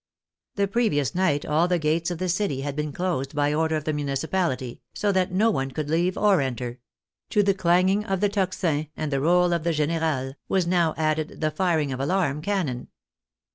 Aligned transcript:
The 0.55 0.67
previous 0.67 1.13
night 1.13 1.45
all 1.45 1.67
the 1.67 1.77
gates 1.77 2.09
of 2.09 2.17
the 2.17 2.27
city 2.27 2.61
had 2.61 2.75
been 2.75 2.91
closed 2.91 3.35
by 3.35 3.53
order 3.53 3.75
of 3.75 3.83
the 3.83 3.93
municipality, 3.93 4.81
so 4.95 5.11
that 5.11 5.31
none 5.31 5.69
could 5.69 5.91
leave 5.91 6.17
or 6.17 6.41
enter; 6.41 6.79
to 7.29 7.43
the 7.43 7.53
clanging 7.53 8.03
of 8.05 8.19
the 8.19 8.27
tocsin 8.27 8.87
and 8.97 9.11
the 9.11 9.21
roll 9.21 9.53
of 9.53 9.63
the 9.63 9.73
generale, 9.73 10.33
was 10.49 10.65
now 10.65 10.95
added 10.97 11.39
the 11.39 11.51
firing 11.51 11.93
of 11.93 11.99
alarm 11.99 12.41
can 12.41 12.65
non. 12.65 12.87